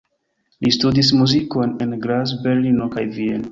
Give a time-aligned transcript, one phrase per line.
[0.67, 3.49] Li studis muzikon en Graz, Berlino kaj Vieno.